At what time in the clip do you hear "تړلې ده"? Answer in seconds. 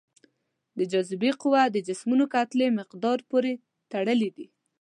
3.91-4.45